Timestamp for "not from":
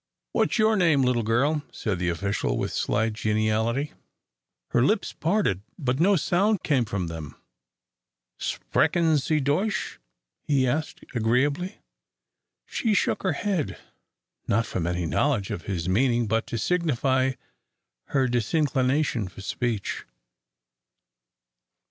14.47-14.87